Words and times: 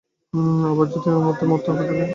আবার 0.65 0.85
যদি 0.87 1.05
এমন 1.05 1.17
হয় 1.17 1.25
আমাকে 1.25 1.43
মরতে 1.45 1.69
দেবে, 1.71 1.83
ঠিক 1.85 1.99
আছে? 1.99 2.09